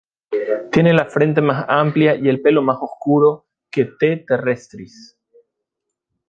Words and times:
Tiene 0.71 0.93
la 0.95 1.05
frente 1.05 1.41
más 1.43 1.63
amplia 1.69 2.15
y 2.15 2.27
el 2.27 2.41
pelo 2.41 2.63
más 2.63 2.77
oscuro 2.81 3.45
que 3.69 3.85
"T. 3.85 4.25
terrestris". 4.27 5.15